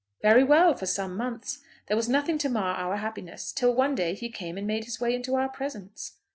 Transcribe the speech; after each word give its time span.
"Very 0.23 0.43
well, 0.43 0.73
for 0.73 0.87
some 0.87 1.15
months. 1.15 1.59
There 1.85 1.95
was 1.95 2.09
nothing 2.09 2.39
to 2.39 2.49
mar 2.49 2.73
our 2.73 2.95
happiness, 2.97 3.51
till 3.51 3.75
one 3.75 3.93
day 3.93 4.15
he 4.15 4.29
came 4.29 4.57
and 4.57 4.65
made 4.65 4.85
his 4.85 4.99
way 4.99 5.13
into 5.13 5.35
our 5.35 5.47
presence." 5.47 6.17